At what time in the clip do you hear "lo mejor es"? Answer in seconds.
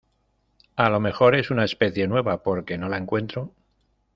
0.89-1.51